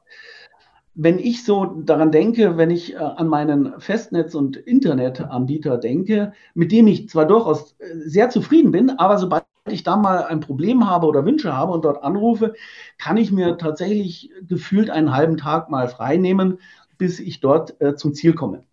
Wenn 0.94 1.18
ich 1.18 1.44
so 1.44 1.64
daran 1.64 2.10
denke, 2.10 2.56
wenn 2.56 2.70
ich 2.70 2.94
äh, 2.94 2.96
an 2.96 3.28
meinen 3.28 3.80
Festnetz- 3.80 4.34
und 4.34 4.56
Internetanbieter 4.56 5.78
denke, 5.78 6.32
mit 6.54 6.72
dem 6.72 6.86
ich 6.88 7.08
zwar 7.08 7.26
durchaus 7.26 7.76
äh, 7.78 7.86
sehr 7.94 8.30
zufrieden 8.30 8.72
bin, 8.72 8.90
aber 8.90 9.18
sobald 9.18 9.44
ich 9.68 9.82
da 9.84 9.96
mal 9.96 10.24
ein 10.24 10.40
Problem 10.40 10.88
habe 10.88 11.06
oder 11.06 11.24
Wünsche 11.24 11.56
habe 11.56 11.72
und 11.72 11.84
dort 11.84 12.02
anrufe, 12.02 12.54
kann 12.96 13.16
ich 13.16 13.30
mir 13.30 13.58
tatsächlich 13.58 14.30
gefühlt 14.42 14.90
einen 14.90 15.14
halben 15.14 15.36
Tag 15.36 15.70
mal 15.70 15.88
frei 15.88 16.16
nehmen, 16.16 16.58
bis 16.96 17.20
ich 17.20 17.40
dort 17.40 17.80
äh, 17.80 17.94
zum 17.94 18.14
Ziel 18.14 18.34
komme. 18.34 18.64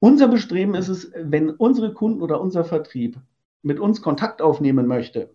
Unser 0.00 0.28
Bestreben 0.28 0.74
ist 0.74 0.88
es, 0.88 1.10
wenn 1.16 1.50
unsere 1.50 1.92
Kunden 1.92 2.22
oder 2.22 2.40
unser 2.40 2.64
Vertrieb 2.64 3.18
mit 3.62 3.80
uns 3.80 4.00
Kontakt 4.00 4.40
aufnehmen 4.40 4.86
möchte, 4.86 5.30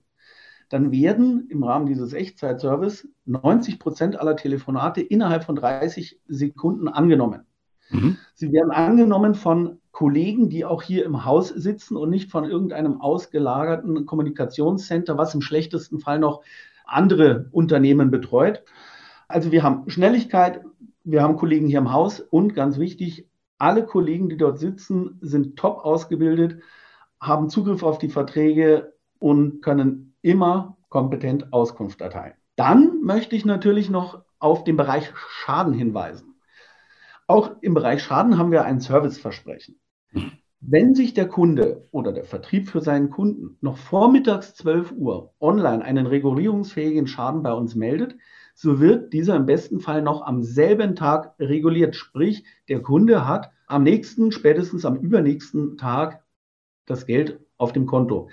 dann 0.73 0.91
werden 0.91 1.47
im 1.49 1.63
Rahmen 1.63 1.85
dieses 1.85 2.13
Echtzeitservice 2.13 3.07
90 3.25 3.77
Prozent 3.77 4.19
aller 4.19 4.35
Telefonate 4.35 5.01
innerhalb 5.01 5.43
von 5.43 5.55
30 5.55 6.19
Sekunden 6.27 6.87
angenommen. 6.87 7.45
Mhm. 7.91 8.17
Sie 8.33 8.51
werden 8.51 8.71
angenommen 8.71 9.35
von 9.35 9.79
Kollegen, 9.91 10.49
die 10.49 10.65
auch 10.65 10.81
hier 10.81 11.05
im 11.05 11.25
Haus 11.25 11.49
sitzen 11.49 11.95
und 11.95 12.09
nicht 12.09 12.31
von 12.31 12.45
irgendeinem 12.45 12.99
ausgelagerten 12.99 14.07
Kommunikationscenter, 14.07 15.15
was 15.15 15.35
im 15.35 15.41
schlechtesten 15.41 15.99
Fall 15.99 16.17
noch 16.17 16.41
andere 16.85 17.49
Unternehmen 17.51 18.09
betreut. 18.09 18.63
Also 19.27 19.51
wir 19.51 19.61
haben 19.61 19.87
Schnelligkeit, 19.91 20.61
wir 21.03 21.21
haben 21.21 21.37
Kollegen 21.37 21.67
hier 21.67 21.77
im 21.77 21.93
Haus 21.93 22.19
und 22.19 22.55
ganz 22.55 22.79
wichtig, 22.79 23.27
alle 23.59 23.85
Kollegen, 23.85 24.27
die 24.27 24.37
dort 24.37 24.57
sitzen, 24.57 25.19
sind 25.21 25.55
top 25.55 25.85
ausgebildet, 25.85 26.63
haben 27.21 27.49
Zugriff 27.49 27.83
auf 27.83 27.99
die 27.99 28.09
Verträge 28.09 28.93
und 29.19 29.61
können 29.61 30.12
immer 30.23 30.77
kompetent 30.89 31.53
Auskunft 31.53 32.01
erteilen. 32.01 32.33
Dann 32.55 33.01
möchte 33.01 33.35
ich 33.35 33.45
natürlich 33.45 33.91
noch 33.91 34.23
auf 34.39 34.63
den 34.63 34.77
Bereich 34.77 35.11
Schaden 35.15 35.73
hinweisen. 35.73 36.35
Auch 37.27 37.51
im 37.61 37.73
Bereich 37.73 38.01
Schaden 38.01 38.37
haben 38.37 38.51
wir 38.51 38.65
ein 38.65 38.79
Serviceversprechen. 38.79 39.79
Wenn 40.59 40.95
sich 40.95 41.13
der 41.13 41.27
Kunde 41.27 41.87
oder 41.91 42.13
der 42.13 42.23
Vertrieb 42.23 42.69
für 42.69 42.81
seinen 42.81 43.09
Kunden 43.09 43.57
noch 43.59 43.77
vormittags 43.77 44.55
12 44.55 44.93
Uhr 44.93 45.33
online 45.39 45.83
einen 45.83 46.07
regulierungsfähigen 46.07 47.07
Schaden 47.07 47.43
bei 47.43 47.51
uns 47.51 47.75
meldet, 47.75 48.15
so 48.55 48.79
wird 48.79 49.13
dieser 49.13 49.35
im 49.35 49.45
besten 49.45 49.79
Fall 49.79 50.01
noch 50.01 50.21
am 50.21 50.41
selben 50.41 50.95
Tag 50.95 51.33
reguliert. 51.39 51.95
Sprich, 51.95 52.45
der 52.69 52.81
Kunde 52.81 53.27
hat 53.27 53.51
am 53.67 53.83
nächsten, 53.83 54.31
spätestens 54.31 54.85
am 54.85 54.95
übernächsten 54.97 55.77
Tag 55.77 56.23
das 56.85 57.05
Geld 57.05 57.39
auf 57.57 57.73
dem 57.73 57.85
Konto. 57.85 58.29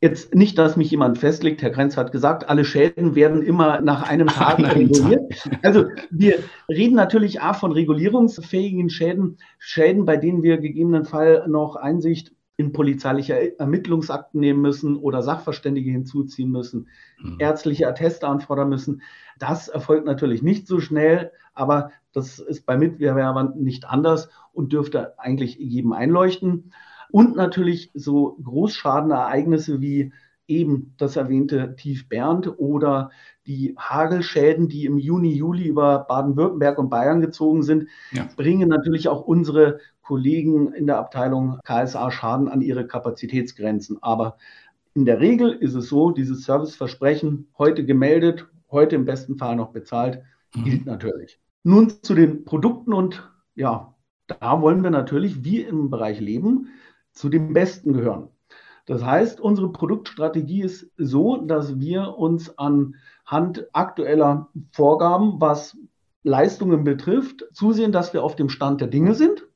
Jetzt 0.00 0.32
nicht, 0.32 0.56
dass 0.58 0.76
mich 0.76 0.92
jemand 0.92 1.18
festlegt. 1.18 1.60
Herr 1.60 1.70
Grenz 1.70 1.96
hat 1.96 2.12
gesagt, 2.12 2.48
alle 2.48 2.64
Schäden 2.64 3.16
werden 3.16 3.42
immer 3.42 3.80
nach 3.80 4.08
einem 4.08 4.26
Tag 4.28 4.58
reguliert. 4.60 5.48
Also 5.62 5.86
wir 6.10 6.38
reden 6.68 6.94
natürlich 6.94 7.40
auch 7.40 7.56
von 7.56 7.72
regulierungsfähigen 7.72 8.90
Schäden, 8.90 9.38
Schäden, 9.58 10.04
bei 10.04 10.16
denen 10.16 10.42
wir 10.44 10.58
gegebenenfalls 10.58 11.48
noch 11.48 11.74
Einsicht 11.74 12.32
in 12.58 12.72
polizeiliche 12.72 13.58
Ermittlungsakten 13.58 14.40
nehmen 14.40 14.60
müssen 14.60 14.96
oder 14.96 15.22
Sachverständige 15.22 15.90
hinzuziehen 15.90 16.50
müssen, 16.50 16.88
mhm. 17.20 17.36
ärztliche 17.38 17.86
Atteste 17.88 18.26
anfordern 18.26 18.68
müssen. 18.68 19.02
Das 19.38 19.68
erfolgt 19.68 20.06
natürlich 20.06 20.42
nicht 20.42 20.66
so 20.66 20.80
schnell, 20.80 21.30
aber 21.54 21.92
das 22.12 22.40
ist 22.40 22.66
bei 22.66 22.76
Mitbewerbern 22.76 23.54
nicht 23.56 23.88
anders 23.88 24.28
und 24.52 24.72
dürfte 24.72 25.18
eigentlich 25.18 25.56
jedem 25.56 25.92
einleuchten. 25.92 26.72
Und 27.10 27.36
natürlich 27.36 27.90
so 27.94 28.36
Großschadenereignisse 28.42 29.80
wie 29.80 30.12
eben 30.48 30.94
das 30.96 31.16
erwähnte 31.16 31.76
Tief 31.76 32.08
Bernd 32.08 32.58
oder 32.58 33.10
die 33.46 33.74
Hagelschäden, 33.78 34.68
die 34.68 34.86
im 34.86 34.98
Juni, 34.98 35.34
Juli 35.34 35.66
über 35.68 36.06
Baden-Württemberg 36.08 36.78
und 36.78 36.90
Bayern 36.90 37.20
gezogen 37.20 37.62
sind, 37.62 37.88
ja. 38.12 38.26
bringen 38.36 38.68
natürlich 38.68 39.08
auch 39.08 39.22
unsere 39.22 39.78
Kollegen 40.02 40.72
in 40.72 40.86
der 40.86 40.98
Abteilung 40.98 41.58
KSA 41.64 42.10
Schaden 42.10 42.48
an 42.48 42.62
ihre 42.62 42.86
Kapazitätsgrenzen. 42.86 43.98
Aber 44.02 44.38
in 44.94 45.04
der 45.04 45.20
Regel 45.20 45.52
ist 45.52 45.74
es 45.74 45.88
so, 45.88 46.10
dieses 46.10 46.44
Serviceversprechen 46.44 47.48
heute 47.58 47.84
gemeldet, 47.84 48.46
heute 48.70 48.96
im 48.96 49.04
besten 49.04 49.36
Fall 49.36 49.56
noch 49.56 49.70
bezahlt, 49.70 50.22
mhm. 50.54 50.64
gilt 50.64 50.86
natürlich. 50.86 51.38
Nun 51.62 51.90
zu 52.02 52.14
den 52.14 52.44
Produkten 52.44 52.94
und 52.94 53.30
ja, 53.54 53.94
da 54.26 54.60
wollen 54.62 54.82
wir 54.82 54.90
natürlich 54.90 55.44
wie 55.44 55.60
im 55.60 55.90
Bereich 55.90 56.20
Leben 56.20 56.68
zu 57.18 57.28
den 57.28 57.52
Besten 57.52 57.92
gehören. 57.92 58.28
Das 58.86 59.04
heißt, 59.04 59.40
unsere 59.40 59.70
Produktstrategie 59.70 60.62
ist 60.62 60.90
so, 60.96 61.36
dass 61.36 61.78
wir 61.78 62.16
uns 62.16 62.56
anhand 62.58 63.66
aktueller 63.72 64.48
Vorgaben, 64.70 65.40
was 65.40 65.76
Leistungen 66.22 66.84
betrifft, 66.84 67.44
zusehen, 67.52 67.92
dass 67.92 68.14
wir 68.14 68.24
auf 68.24 68.34
dem 68.34 68.48
Stand 68.48 68.80
der 68.80 68.88
Dinge 68.88 69.14
sind 69.14 69.46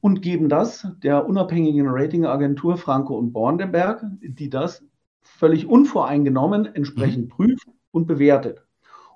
und 0.00 0.20
geben 0.20 0.48
das 0.48 0.86
der 1.02 1.26
unabhängigen 1.26 1.88
Ratingagentur 1.88 2.76
Franco 2.76 3.16
und 3.16 3.32
Borndenberg, 3.32 4.04
die 4.20 4.50
das 4.50 4.84
völlig 5.22 5.66
unvoreingenommen 5.66 6.66
entsprechend 6.66 7.26
mhm. 7.26 7.28
prüft 7.28 7.68
und 7.92 8.06
bewertet. 8.06 8.62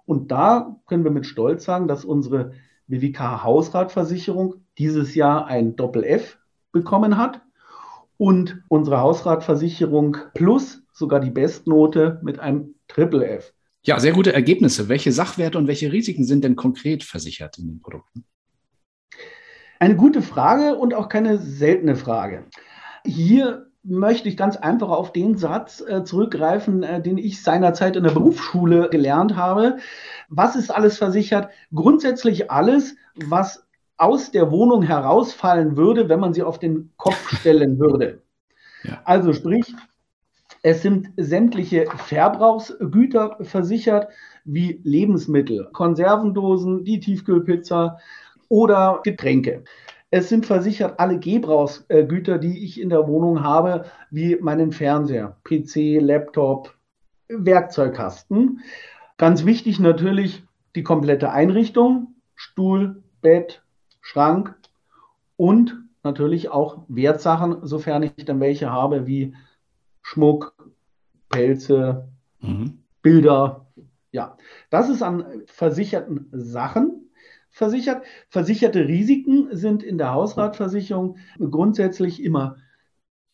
Und 0.07 0.31
da 0.31 0.77
können 0.87 1.05
wir 1.05 1.11
mit 1.11 1.27
Stolz 1.27 1.65
sagen, 1.65 1.87
dass 1.87 2.05
unsere 2.05 2.53
WWK 2.87 3.45
Hausratversicherung 3.45 4.55
dieses 4.79 5.15
Jahr 5.15 5.47
ein 5.47 5.77
Doppel-F 5.77 6.39
bekommen 6.73 7.17
hat 7.19 7.43
und 8.17 8.63
unsere 8.69 9.01
Hausratversicherung 9.01 10.17
plus 10.35 10.83
sogar 10.93 11.21
die 11.21 11.31
Bestnote 11.31 12.21
mit 12.23 12.39
einem 12.39 12.75
Triple 12.89 13.27
F. 13.27 13.53
Ja, 13.85 13.99
sehr 13.99 14.13
gute 14.13 14.33
Ergebnisse. 14.33 14.89
Welche 14.89 15.11
Sachwerte 15.11 15.59
und 15.59 15.67
welche 15.67 15.91
Risiken 15.91 16.25
sind 16.25 16.45
denn 16.45 16.55
konkret 16.55 17.03
versichert 17.03 17.59
in 17.59 17.67
den 17.67 17.81
Produkten? 17.81 18.25
Eine 19.81 19.97
gute 19.97 20.23
Frage 20.23 20.77
und 20.77 20.95
auch 20.95 21.09
keine 21.09 21.39
seltene 21.39 21.97
Frage. 21.97 22.45
Hier 23.05 23.67
möchte 23.83 24.29
ich 24.29 24.37
ganz 24.37 24.57
einfach 24.57 24.91
auf 24.91 25.13
den 25.13 25.37
Satz 25.37 25.81
äh, 25.81 26.05
zurückgreifen, 26.05 26.85
äh, 26.85 27.03
den 27.03 27.19
ich 27.19 27.43
seinerzeit 27.43 27.97
in 27.97 28.05
der 28.05 28.13
Berufsschule 28.13 28.89
gelernt 28.91 29.35
habe. 29.35 29.79
Was 30.29 30.55
ist 30.55 30.71
alles 30.71 30.99
versichert? 30.99 31.51
Grundsätzlich 31.75 32.51
alles, 32.51 32.95
was 33.17 33.67
aus 34.03 34.33
der 34.33 34.51
Wohnung 34.51 34.83
herausfallen 34.83 35.77
würde, 35.77 36.09
wenn 36.09 36.19
man 36.19 36.35
sie 36.35 36.43
auf 36.43 36.59
den 36.59 36.91
Kopf 36.97 37.39
stellen 37.39 37.79
würde. 37.79 38.21
Ja. 38.85 39.01
Also 39.05 39.33
sprich, 39.33 39.77
es 40.65 40.83
sind 40.83 41.11
sämtliche 41.17 41.87
Verbrauchsgüter 41.87 43.37
versichert, 43.43 44.09
wie 44.45 44.81
Lebensmittel, 44.83 45.69
Konservendosen, 45.73 46.83
die 46.83 46.99
Tiefkühlpizza 46.99 47.99
oder 48.49 48.99
Getränke. 49.05 49.63
Es 50.11 50.29
sind 50.29 50.47
versichert 50.47 50.99
alle 50.99 51.21
Gebrauchsgüter, 51.21 52.39
die 52.39 52.65
ich 52.65 52.81
in 52.81 52.91
der 52.91 53.07
Wohnung 53.07 53.45
habe, 53.45 53.85
wie 54.11 54.37
meinen 54.41 54.73
Fernseher, 54.73 55.37
PC, 55.45 56.01
Laptop, 56.01 56.75
Werkzeugkasten. 57.29 58.63
Ganz 59.17 59.45
wichtig 59.45 59.79
natürlich 59.79 60.43
die 60.75 60.83
komplette 60.83 61.31
Einrichtung, 61.31 62.15
Stuhl, 62.35 63.03
Bett, 63.21 63.63
Schrank 64.03 64.55
und 65.37 65.83
natürlich 66.03 66.51
auch 66.51 66.85
Wertsachen, 66.89 67.67
sofern 67.67 68.03
ich 68.03 68.25
dann 68.25 68.41
welche 68.41 68.71
habe, 68.71 69.07
wie 69.07 69.35
Schmuck, 70.03 70.55
Pelze, 71.31 72.09
mhm. 72.41 72.83
Bilder. 73.01 73.67
Ja, 74.11 74.37
das 74.69 74.91
ist 74.91 75.03
an 75.03 75.43
versicherten 75.47 76.29
Sachen 76.33 77.11
versichert. 77.49 78.05
Versicherte 78.29 78.87
Risiken 78.87 79.49
sind 79.57 79.83
in 79.83 79.97
der 79.97 80.13
Hausratversicherung 80.13 81.17
grundsätzlich 81.39 82.23
immer 82.23 82.57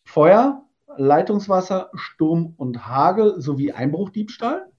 Feuer, 0.04 0.64
Leitungswasser, 0.96 1.90
Sturm 1.94 2.54
und 2.56 2.86
Hagel 2.86 3.40
sowie 3.40 3.72
Einbruchdiebstahl. 3.72 4.70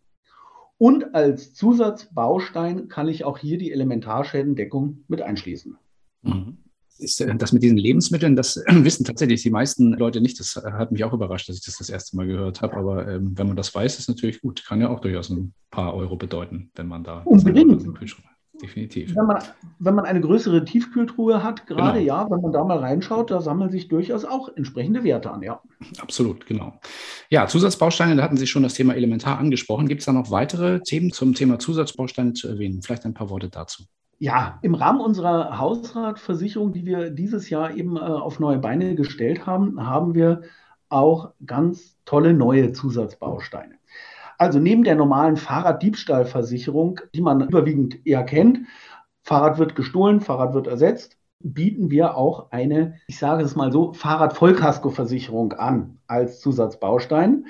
Und 0.79 1.13
als 1.13 1.53
Zusatzbaustein 1.53 2.88
kann 2.88 3.09
ich 3.09 3.25
auch 3.25 3.38
hier 3.38 3.57
die 3.57 3.71
Elementarschädendeckung 3.74 5.03
mit 5.09 5.21
einschließen. 5.21 5.77
Mhm. 6.21 6.57
Ist 6.98 7.19
äh, 7.19 7.36
das 7.36 7.51
mit 7.51 7.63
diesen 7.63 7.77
Lebensmitteln, 7.77 8.38
das 8.38 8.55
wissen 8.67 9.03
tatsächlich 9.03 9.43
die 9.43 9.50
meisten 9.51 9.91
Leute 9.91 10.21
nicht. 10.21 10.39
Das 10.39 10.55
hat 10.55 10.93
mich 10.93 11.03
auch 11.03 11.12
überrascht, 11.12 11.50
dass 11.50 11.57
ich 11.57 11.65
das 11.65 11.77
das 11.77 11.89
erste 11.89 12.15
Mal 12.15 12.27
gehört 12.27 12.62
habe. 12.62 12.77
Aber 12.77 13.07
ähm, 13.09 13.38
wenn 13.38 13.48
man 13.48 13.57
das 13.57 13.75
weiß, 13.75 14.00
ist 14.00 14.07
natürlich 14.07 14.41
gut. 14.41 14.63
Kann 14.65 14.79
ja 14.79 14.89
auch 14.89 15.01
durchaus 15.01 15.29
ein 15.29 15.53
paar 15.69 15.93
Euro 15.95 16.15
bedeuten, 16.15 16.71
wenn 16.75 16.88
man 16.88 17.03
da 17.03 17.24
unbedingt 17.24 17.83
definitiv. 18.62 19.16
Wenn 19.16 19.25
man, 19.25 19.44
wenn 19.80 19.96
man 19.96 20.06
eine 20.06 20.22
größere 20.22 20.66
Tiefkühltruhe 20.66 21.44
hat, 21.44 21.68
gerade 21.68 22.00
genau. 22.00 22.24
ja, 22.24 22.30
wenn 22.30 22.42
man 22.42 22.51
da 22.51 22.63
mal 22.63 22.80
reinschaut, 22.80 23.32
da 23.32 23.42
sammeln 23.42 23.70
sich 23.70 23.88
durchaus 23.88 24.25
auch 24.25 24.50
entsprechende 24.56 25.04
Werte 25.04 25.32
an, 25.32 25.42
ja. 25.42 25.62
Absolut, 26.00 26.46
genau. 26.46 26.80
Ja, 27.30 27.48
Zusatzbausteine, 27.48 28.16
da 28.16 28.24
hatten 28.24 28.38
Sie 28.38 28.48
schon 28.48 28.63
das 28.63 28.74
Thema 28.74 28.96
Elementar 28.96 29.38
angesprochen. 29.39 29.88
Gibt 29.88 30.01
es 30.01 30.06
da 30.06 30.13
noch 30.13 30.32
weitere 30.32 30.82
Themen 30.82 31.12
zum 31.12 31.34
Thema 31.34 31.60
Zusatzbausteine 31.60 32.34
zu 32.34 32.48
erwähnen? 32.48 32.82
Vielleicht 32.82 33.06
ein 33.06 33.13
paar 33.13 33.30
Worte 33.30 33.50
dazu. 33.50 33.84
Ja, 34.18 34.60
im 34.62 34.75
Rahmen 34.75 35.00
unserer 35.00 35.60
Hausratversicherung, 35.60 36.74
die 36.74 36.86
wir 36.86 37.10
dieses 37.10 37.50
Jahr 37.50 37.74
eben 37.74 37.96
äh, 37.96 38.01
auf 38.01 38.39
neue 38.39 38.58
Beine 38.58 38.96
gestellt 38.96 39.46
haben, 39.46 39.86
haben 39.86 40.13
wir 40.13 40.42
auch 40.89 41.32
ganz 41.46 41.98
tolle 42.04 42.34
neue 42.34 42.74
Zusatzbausteine. 42.74 43.75
Also 44.39 44.58
neben 44.58 44.86
der 44.86 44.96
normalen 44.96 45.36
Fahrraddiebstahlversicherung, 45.36 47.01
die 47.13 47.22
man 47.22 47.41
überwiegend 47.41 48.05
eher 48.08 48.24
kennt, 48.24 48.60
Fahrrad 49.22 49.58
wird 49.58 49.75
gestohlen, 49.75 50.22
Fahrrad 50.22 50.53
wird 50.53 50.67
ersetzt, 50.67 51.17
bieten 51.41 51.91
wir 51.91 52.15
auch 52.15 52.50
eine, 52.51 52.96
ich 53.08 53.19
sage 53.19 53.43
es 53.43 53.58
mal 53.58 53.72
so, 53.74 53.91
Fahrradvollkaskoversicherung 53.91 55.53
an 55.53 56.00
als 56.08 56.39
Zusatzbaustein. 56.39 57.48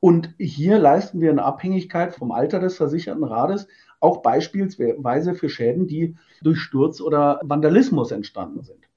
Und 0.00 0.34
hier 0.38 0.78
leisten 0.78 1.20
wir 1.20 1.30
in 1.30 1.38
Abhängigkeit 1.38 2.14
vom 2.14 2.32
Alter 2.32 2.58
des 2.58 2.78
versicherten 2.78 3.24
Rades 3.24 3.68
auch 4.00 4.22
beispielsweise 4.22 5.34
für 5.34 5.50
Schäden, 5.50 5.86
die 5.86 6.16
durch 6.40 6.58
Sturz 6.58 7.02
oder 7.02 7.40
Vandalismus 7.44 8.12
entstanden 8.12 8.62
sind. 8.62 8.89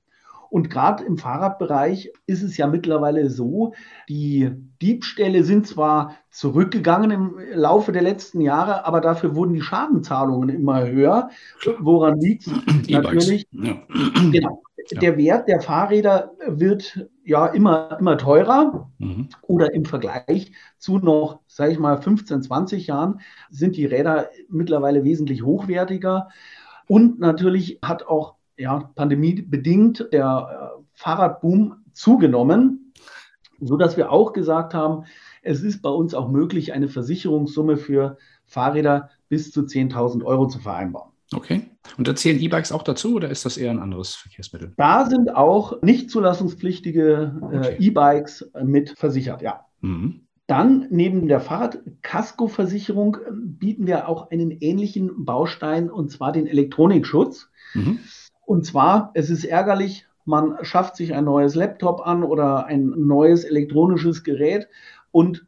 Und 0.53 0.69
gerade 0.69 1.03
im 1.03 1.17
Fahrradbereich 1.17 2.13
ist 2.27 2.43
es 2.43 2.57
ja 2.57 2.67
mittlerweile 2.67 3.27
so, 3.31 3.73
die 4.07 4.51
Diebstähle 4.83 5.43
sind 5.43 5.65
zwar 5.65 6.13
zurückgegangen 6.29 7.09
im 7.09 7.39
Laufe 7.55 7.91
der 7.91 8.03
letzten 8.03 8.39
Jahre, 8.39 8.85
aber 8.85 9.01
dafür 9.01 9.35
wurden 9.35 9.55
die 9.55 9.63
Schadenzahlungen 9.63 10.49
immer 10.49 10.85
höher. 10.85 11.31
Woran 11.79 12.19
liegt 12.19 12.45
es? 12.47 12.87
Natürlich. 12.87 13.47
Ja. 13.51 13.77
Genau. 14.31 14.61
Ja. 14.91 14.99
Der 14.99 15.17
Wert 15.17 15.47
der 15.47 15.59
Fahrräder 15.59 16.33
wird 16.45 17.07
ja 17.23 17.47
immer, 17.47 17.97
immer 17.99 18.19
teurer 18.19 18.91
mhm. 18.99 19.29
oder 19.41 19.73
im 19.73 19.85
Vergleich 19.85 20.51
zu 20.77 20.99
noch, 20.99 21.39
sage 21.47 21.71
ich 21.71 21.79
mal, 21.79 21.99
15, 21.99 22.43
20 22.43 22.85
Jahren 22.85 23.21
sind 23.49 23.75
die 23.75 23.85
Räder 23.85 24.29
mittlerweile 24.49 25.03
wesentlich 25.03 25.41
hochwertiger. 25.43 26.27
Und 26.87 27.19
natürlich 27.19 27.79
hat 27.81 28.05
auch 28.05 28.35
ja, 28.57 28.91
pandemiebedingt 28.95 30.09
der 30.11 30.73
äh, 30.77 30.83
Fahrradboom 30.93 31.75
zugenommen, 31.93 32.93
sodass 33.59 33.97
wir 33.97 34.11
auch 34.11 34.33
gesagt 34.33 34.73
haben, 34.73 35.05
es 35.41 35.61
ist 35.61 35.81
bei 35.81 35.89
uns 35.89 36.13
auch 36.13 36.29
möglich, 36.29 36.73
eine 36.73 36.87
Versicherungssumme 36.87 37.77
für 37.77 38.17
Fahrräder 38.45 39.09
bis 39.29 39.51
zu 39.51 39.61
10.000 39.61 40.23
Euro 40.23 40.47
zu 40.47 40.59
vereinbaren. 40.59 41.11
Okay. 41.33 41.63
Und 41.97 42.07
da 42.07 42.15
zählen 42.15 42.39
E-Bikes 42.39 42.71
auch 42.71 42.83
dazu 42.83 43.15
oder 43.15 43.29
ist 43.29 43.45
das 43.45 43.57
eher 43.57 43.71
ein 43.71 43.79
anderes 43.79 44.15
Verkehrsmittel? 44.15 44.73
Da 44.77 45.05
sind 45.09 45.35
auch 45.35 45.81
nicht 45.81 46.09
zulassungspflichtige 46.09 47.39
äh, 47.51 47.57
okay. 47.57 47.75
E-Bikes 47.79 48.51
mit 48.63 48.91
versichert, 48.97 49.41
ja. 49.41 49.65
Mhm. 49.81 50.21
Dann 50.47 50.87
neben 50.89 51.27
der 51.27 51.39
Fahrradkaskoversicherung 51.39 53.15
äh, 53.15 53.19
bieten 53.31 53.87
wir 53.87 54.07
auch 54.07 54.29
einen 54.31 54.51
ähnlichen 54.51 55.25
Baustein 55.25 55.89
und 55.89 56.11
zwar 56.11 56.31
den 56.31 56.47
Elektronikschutz. 56.47 57.49
Mhm. 57.73 57.99
Und 58.45 58.65
zwar, 58.65 59.11
es 59.13 59.29
ist 59.29 59.45
ärgerlich, 59.45 60.05
man 60.25 60.57
schafft 60.61 60.95
sich 60.95 61.13
ein 61.13 61.25
neues 61.25 61.55
Laptop 61.55 62.05
an 62.05 62.23
oder 62.23 62.65
ein 62.65 62.93
neues 62.95 63.43
elektronisches 63.43 64.23
Gerät 64.23 64.67
und 65.11 65.45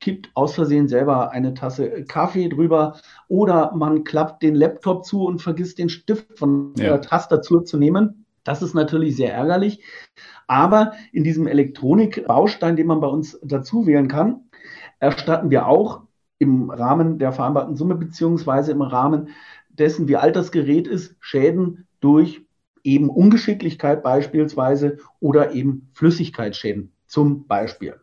kippt 0.00 0.30
aus 0.34 0.54
Versehen 0.54 0.88
selber 0.88 1.32
eine 1.32 1.54
Tasse 1.54 2.04
Kaffee 2.04 2.48
drüber 2.48 2.96
oder 3.26 3.74
man 3.74 4.04
klappt 4.04 4.42
den 4.42 4.54
Laptop 4.54 5.04
zu 5.04 5.24
und 5.24 5.42
vergisst 5.42 5.78
den 5.78 5.88
Stift 5.88 6.38
von 6.38 6.74
ja. 6.76 6.84
der 6.84 7.00
Tastatur 7.00 7.64
zu 7.64 7.78
nehmen. 7.78 8.26
Das 8.44 8.62
ist 8.62 8.74
natürlich 8.74 9.16
sehr 9.16 9.34
ärgerlich. 9.34 9.82
Aber 10.46 10.92
in 11.12 11.24
diesem 11.24 11.46
Elektronikbaustein, 11.46 12.76
den 12.76 12.86
man 12.86 13.00
bei 13.00 13.08
uns 13.08 13.38
dazu 13.42 13.86
wählen 13.86 14.08
kann, 14.08 14.48
erstatten 15.00 15.50
wir 15.50 15.66
auch 15.66 16.02
im 16.38 16.70
Rahmen 16.70 17.18
der 17.18 17.32
vereinbarten 17.32 17.76
Summe 17.76 17.96
beziehungsweise 17.96 18.72
im 18.72 18.82
Rahmen 18.82 19.30
dessen, 19.68 20.08
wie 20.08 20.16
alt 20.16 20.36
das 20.36 20.52
Gerät 20.52 20.86
ist, 20.86 21.16
Schäden 21.20 21.87
durch 22.00 22.42
eben 22.84 23.10
Ungeschicklichkeit 23.10 24.02
beispielsweise 24.02 24.98
oder 25.20 25.52
eben 25.52 25.90
Flüssigkeitsschäden 25.94 26.92
zum 27.06 27.46
Beispiel. 27.46 27.96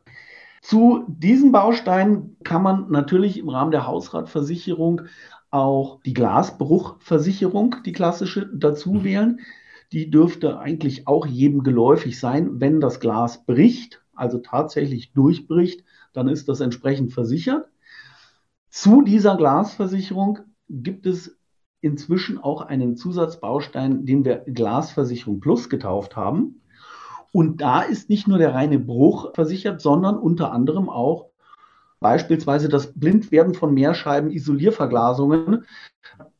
Zu 0.61 1.05
diesen 1.07 1.51
Bausteinen 1.51 2.37
kann 2.43 2.63
man 2.63 2.89
natürlich 2.89 3.37
im 3.37 3.49
Rahmen 3.49 3.71
der 3.71 3.85
Hausratversicherung 3.85 5.03
auch 5.51 6.01
die 6.03 6.13
Glasbruchversicherung, 6.13 7.77
die 7.85 7.91
klassische, 7.91 8.49
dazu 8.53 8.93
mhm. 8.93 9.03
wählen. 9.03 9.39
Die 9.91 10.09
dürfte 10.09 10.59
eigentlich 10.59 11.07
auch 11.07 11.27
jedem 11.27 11.63
geläufig 11.63 12.19
sein. 12.19 12.59
Wenn 12.59 12.81
das 12.81 12.99
Glas 12.99 13.45
bricht, 13.45 14.01
also 14.15 14.39
tatsächlich 14.39 15.13
durchbricht, 15.13 15.83
dann 16.13 16.27
ist 16.27 16.49
das 16.49 16.59
entsprechend 16.59 17.13
versichert. 17.13 17.69
Zu 18.69 19.03
dieser 19.03 19.37
Glasversicherung 19.37 20.39
gibt 20.67 21.05
es 21.05 21.37
inzwischen 21.85 22.39
auch 22.39 22.61
einen 22.61 22.95
Zusatzbaustein, 22.97 24.07
den 24.07 24.25
wir 24.25 24.37
Glasversicherung 24.37 25.39
Plus 25.39 25.69
getauft 25.69 26.15
haben. 26.15 26.61
Und 27.31 27.61
da 27.61 27.81
ist 27.81 28.09
nicht 28.09 28.27
nur 28.27 28.39
der 28.39 28.55
reine 28.55 28.79
Bruch 28.79 29.35
versichert, 29.35 29.81
sondern 29.81 30.17
unter 30.17 30.51
anderem 30.51 30.89
auch 30.89 31.27
beispielsweise 31.99 32.69
das 32.69 32.91
Blindwerden 32.93 33.53
von 33.53 33.71
Mehrscheiben-Isolierverglasungen. 33.75 35.65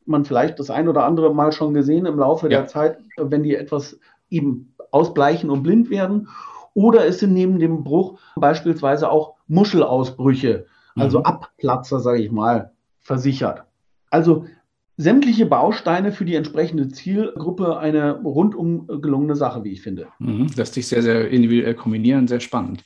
Man 0.04 0.24
vielleicht 0.24 0.58
das 0.58 0.68
ein 0.68 0.88
oder 0.88 1.04
andere 1.04 1.32
Mal 1.32 1.52
schon 1.52 1.74
gesehen 1.74 2.06
im 2.06 2.18
Laufe 2.18 2.50
ja. 2.50 2.58
der 2.58 2.66
Zeit, 2.66 2.98
wenn 3.16 3.44
die 3.44 3.54
etwas 3.54 4.00
eben 4.28 4.74
ausbleichen 4.90 5.48
und 5.48 5.62
blind 5.62 5.90
werden. 5.90 6.28
Oder 6.74 7.06
es 7.06 7.20
sind 7.20 7.34
neben 7.34 7.60
dem 7.60 7.84
Bruch 7.84 8.18
beispielsweise 8.34 9.12
auch 9.12 9.34
Muschelausbrüche, 9.46 10.66
also 10.96 11.20
mhm. 11.20 11.24
Abplatzer, 11.24 12.00
sage 12.00 12.20
ich 12.20 12.32
mal, 12.32 12.72
versichert. 12.98 13.62
Also 14.10 14.46
sämtliche 14.96 15.46
Bausteine 15.46 16.12
für 16.12 16.24
die 16.24 16.34
entsprechende 16.34 16.88
Zielgruppe 16.88 17.78
eine 17.78 18.20
rundum 18.22 18.86
gelungene 18.86 19.36
Sache, 19.36 19.62
wie 19.64 19.72
ich 19.72 19.82
finde. 19.82 20.08
Mhm, 20.18 20.48
lässt 20.56 20.74
sich 20.74 20.86
sehr, 20.86 21.02
sehr 21.02 21.28
individuell 21.28 21.74
kombinieren, 21.74 22.28
sehr 22.28 22.40
spannend. 22.40 22.82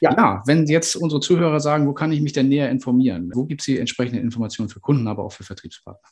Ja. 0.00 0.14
ja. 0.16 0.42
wenn 0.46 0.66
jetzt 0.66 0.96
unsere 0.96 1.20
Zuhörer 1.20 1.60
sagen, 1.60 1.86
wo 1.86 1.92
kann 1.92 2.12
ich 2.12 2.20
mich 2.20 2.32
denn 2.32 2.48
näher 2.48 2.70
informieren? 2.70 3.30
Wo 3.34 3.44
gibt 3.44 3.60
es 3.60 3.66
die 3.66 3.78
entsprechenden 3.78 4.22
Informationen 4.22 4.68
für 4.68 4.80
Kunden, 4.80 5.06
aber 5.06 5.24
auch 5.24 5.32
für 5.32 5.44
Vertriebspartner? 5.44 6.08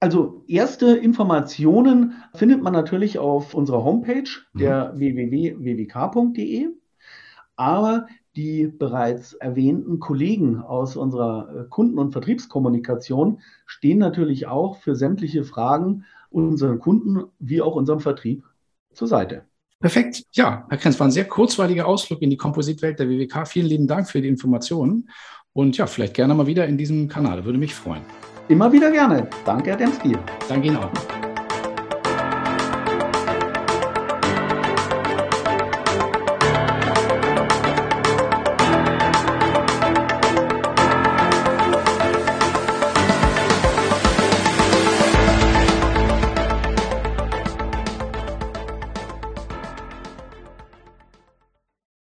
Also 0.00 0.44
erste 0.48 0.96
Informationen 0.96 2.14
findet 2.34 2.62
man 2.62 2.72
natürlich 2.72 3.18
auf 3.18 3.54
unserer 3.54 3.84
Homepage, 3.84 4.28
der 4.52 4.92
mhm. 4.92 4.98
www.wwk.de. 4.98 6.68
Aber 7.56 8.06
die 8.36 8.66
bereits 8.66 9.34
erwähnten 9.34 10.00
Kollegen 10.00 10.58
aus 10.58 10.96
unserer 10.96 11.48
äh, 11.48 11.68
Kunden- 11.68 11.98
und 11.98 12.12
Vertriebskommunikation 12.12 13.40
stehen 13.66 13.98
natürlich 13.98 14.46
auch 14.46 14.76
für 14.78 14.96
sämtliche 14.96 15.44
Fragen 15.44 16.04
unseren 16.30 16.78
Kunden 16.80 17.24
wie 17.38 17.62
auch 17.62 17.76
unserem 17.76 18.00
Vertrieb 18.00 18.44
zur 18.92 19.08
Seite. 19.08 19.44
Perfekt. 19.80 20.24
Ja, 20.32 20.66
Herr 20.68 20.78
Krenz, 20.78 20.98
war 20.98 21.06
ein 21.06 21.12
sehr 21.12 21.26
kurzweiliger 21.26 21.86
Ausflug 21.86 22.22
in 22.22 22.30
die 22.30 22.36
Kompositwelt 22.36 22.98
der 22.98 23.08
WWK. 23.08 23.46
Vielen 23.46 23.66
lieben 23.66 23.86
Dank 23.86 24.08
für 24.08 24.20
die 24.20 24.28
Informationen. 24.28 25.10
Und 25.52 25.76
ja, 25.76 25.86
vielleicht 25.86 26.14
gerne 26.14 26.34
mal 26.34 26.46
wieder 26.46 26.66
in 26.66 26.78
diesem 26.78 27.08
Kanal. 27.08 27.44
Würde 27.44 27.58
mich 27.58 27.74
freuen. 27.74 28.02
Immer 28.48 28.72
wieder 28.72 28.90
gerne. 28.90 29.28
Danke, 29.44 29.70
Herr 29.70 29.76
Demski. 29.76 30.16
Danke 30.48 30.68
Ihnen 30.68 30.76
auch. 30.78 30.90